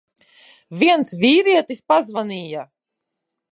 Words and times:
Viens 0.83 1.13
vīrietis 1.25 1.85
pazvanīja. 1.93 2.67